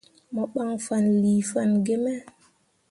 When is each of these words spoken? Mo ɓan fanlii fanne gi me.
Mo 0.33 0.43
ɓan 0.53 0.71
fanlii 0.85 1.41
fanne 1.49 1.77
gi 1.85 1.95
me. 2.03 2.13